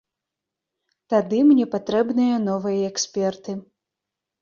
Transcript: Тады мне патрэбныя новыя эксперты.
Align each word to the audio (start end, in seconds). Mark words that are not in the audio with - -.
Тады 1.15 1.43
мне 1.51 1.65
патрэбныя 1.75 2.43
новыя 2.49 2.83
эксперты. 2.91 3.51